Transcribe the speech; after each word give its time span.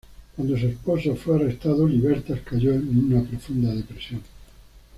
Cuando 0.35 0.57
su 0.57 0.65
esposo 0.65 1.15
fue 1.15 1.35
arrestado, 1.35 1.87
Libertas 1.87 2.39
cayó 2.43 2.73
en 2.73 2.87
una 3.13 3.21
profunda 3.23 3.71
depresión. 3.71 4.23